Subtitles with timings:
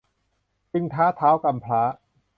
[0.73, 1.81] จึงท้าท้าวกำพร้า